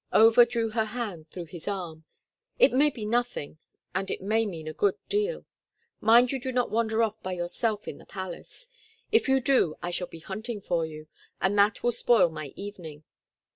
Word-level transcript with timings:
Over 0.11 0.45
drew 0.45 0.69
her 0.71 0.85
hand 0.85 1.29
through 1.29 1.45
his 1.53 1.67
arm. 1.67 2.05
"It 2.57 2.73
may 2.73 2.89
be 2.89 3.05
nothing 3.05 3.59
and 3.93 4.09
it 4.09 4.19
may 4.19 4.47
mean 4.47 4.67
a 4.67 4.73
good 4.73 4.95
deal. 5.09 5.45
Mind 5.99 6.31
you 6.31 6.39
do 6.39 6.51
not 6.51 6.71
wander 6.71 7.03
off 7.03 7.21
by 7.21 7.33
yourself 7.33 7.87
in 7.87 7.99
the 7.99 8.07
palace. 8.07 8.67
If 9.11 9.29
you 9.29 9.39
do 9.39 9.75
I 9.83 9.91
shall 9.91 10.07
be 10.07 10.17
hunting 10.19 10.59
for 10.59 10.87
you, 10.87 11.05
and 11.39 11.55
that 11.59 11.83
will 11.83 11.91
spoil 11.91 12.29
my 12.31 12.47
evening. 12.55 13.03